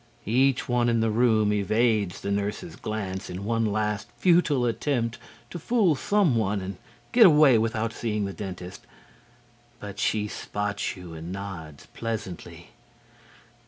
Each 0.25 0.67
one 0.67 0.89
in 0.89 0.99
the 0.99 1.11
room 1.11 1.53
evades 1.53 2.21
the 2.21 2.31
nurse's 2.31 2.75
glance 2.75 3.29
in 3.29 3.45
one 3.45 3.67
last, 3.67 4.07
futile 4.17 4.65
attempt 4.65 5.19
to 5.51 5.59
fool 5.59 5.93
someone 5.93 6.59
and 6.59 6.77
get 7.11 7.27
away 7.27 7.59
without 7.59 7.93
seeing 7.93 8.25
the 8.25 8.33
dentist. 8.33 8.87
But 9.79 9.99
she 9.99 10.27
spots 10.27 10.95
you 10.97 11.13
and 11.13 11.31
nods 11.31 11.85
pleasantly. 11.93 12.69